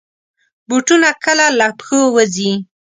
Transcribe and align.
بوټونه 0.67 1.09
کله 1.23 1.45
له 1.59 1.67
پښو 1.77 1.99
وځي. 2.15 2.51